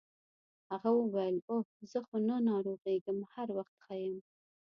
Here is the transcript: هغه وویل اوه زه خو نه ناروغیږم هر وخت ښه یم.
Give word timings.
هغه 0.71 0.89
وویل 0.99 1.37
اوه 1.49 1.67
زه 1.91 1.99
خو 2.07 2.15
نه 2.27 2.35
ناروغیږم 2.47 3.19
هر 3.33 3.47
وخت 3.57 3.73
ښه 3.83 3.93
یم. 4.03 4.17